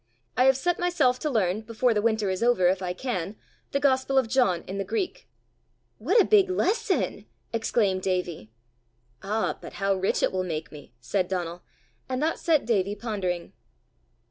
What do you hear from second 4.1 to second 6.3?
of John in the Greek." "What a